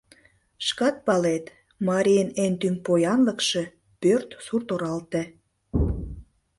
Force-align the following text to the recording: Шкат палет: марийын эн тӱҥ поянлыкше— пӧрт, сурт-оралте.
Шкат 0.67 0.95
палет: 1.05 1.45
марийын 1.87 2.29
эн 2.43 2.53
тӱҥ 2.61 2.75
поянлыкше— 2.85 3.63
пӧрт, 4.01 4.29
сурт-оралте. 4.45 5.21